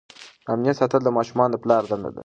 د 0.45 0.47
امنیت 0.53 0.75
ساتل 0.79 1.01
د 1.03 1.09
ماشومانو 1.17 1.53
د 1.53 1.57
پلار 1.63 1.83
دنده 1.89 2.09
ده. 2.15 2.19